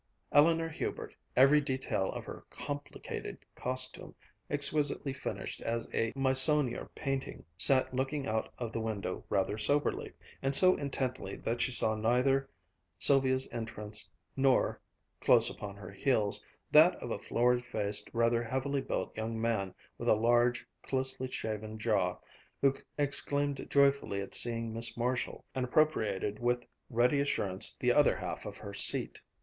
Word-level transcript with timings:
Eleanor 0.31 0.67
Hubert, 0.67 1.13
every 1.35 1.61
detail 1.61 2.09
of 2.13 2.25
her 2.25 2.43
Complicated 2.49 3.37
costume 3.53 4.15
exquisitely 4.49 5.13
finished 5.13 5.61
as 5.61 5.87
a 5.93 6.11
Meissonier 6.15 6.89
painting, 6.95 7.45
sat 7.55 7.93
looking 7.93 8.25
out 8.25 8.51
of 8.57 8.73
the 8.73 8.79
window 8.79 9.23
rather 9.29 9.59
soberly, 9.59 10.11
and 10.41 10.55
so 10.55 10.75
intently 10.75 11.35
that 11.35 11.61
she 11.61 11.71
saw 11.71 11.93
neither 11.93 12.49
Sylvia's 12.97 13.47
entrance, 13.51 14.09
nor, 14.35 14.81
close 15.19 15.51
upon 15.51 15.75
her 15.75 15.91
heels, 15.91 16.43
that 16.71 16.95
of 16.95 17.11
a 17.11 17.19
florid 17.19 17.63
faced, 17.63 18.09
rather 18.11 18.41
heavily 18.41 18.81
built 18.81 19.15
young 19.15 19.39
man 19.39 19.71
with 19.99 20.09
a 20.09 20.15
large, 20.15 20.65
closely 20.81 21.29
shaven 21.29 21.77
jaw, 21.77 22.17
who 22.59 22.73
exclaimed 22.97 23.67
joyfully 23.69 24.19
at 24.19 24.33
seeing 24.33 24.73
Miss 24.73 24.97
Marshall, 24.97 25.45
and 25.53 25.63
appropriated 25.63 26.39
with 26.39 26.65
ready 26.89 27.19
assurance 27.19 27.75
the 27.75 27.91
other 27.93 28.15
half 28.15 28.47
of 28.47 28.57
her 28.57 28.73
seat. 28.73 29.21